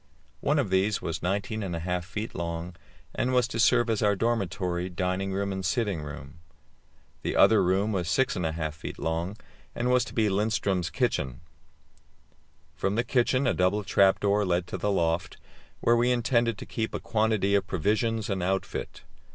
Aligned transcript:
One 0.39 0.57
of 0.57 0.71
these 0.71 0.99
was 0.99 1.21
19 1.21 1.61
1/2 1.61 2.03
feet 2.03 2.33
long, 2.33 2.75
and 3.13 3.31
was 3.33 3.47
to 3.49 3.59
serve 3.59 3.87
as 3.87 4.01
our 4.01 4.15
dormitory, 4.15 4.89
dining 4.89 5.31
room, 5.31 5.51
and 5.51 5.63
sitting 5.63 6.01
room; 6.01 6.39
the 7.21 7.35
other 7.35 7.61
room 7.63 7.91
was 7.91 8.09
6 8.09 8.33
1/2 8.33 8.73
feet 8.73 8.97
long, 8.97 9.37
and 9.75 9.91
was 9.91 10.03
to 10.05 10.15
be 10.15 10.25
Lindström's 10.27 10.89
kitchen. 10.89 11.41
From 12.73 12.95
the 12.95 13.03
kitchen 13.03 13.45
a 13.45 13.53
double 13.53 13.83
trap 13.83 14.19
door 14.19 14.43
led 14.43 14.65
to 14.69 14.77
the 14.79 14.89
loft, 14.91 15.37
where 15.81 15.95
we 15.95 16.09
intended 16.09 16.57
to 16.57 16.65
keep 16.65 16.95
a 16.95 16.99
quantity 16.99 17.53
of 17.53 17.67
provisions 17.67 18.27
and 18.27 18.41
outfit. 18.41 19.03